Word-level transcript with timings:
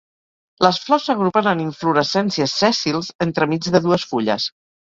Les 0.65 0.79
flors 0.85 1.05
s'agrupen 1.09 1.49
en 1.51 1.61
inflorescències 1.67 2.57
sèssils 2.63 3.13
entremig 3.29 3.71
de 3.77 3.85
dues 3.87 4.11
fulles. 4.15 4.53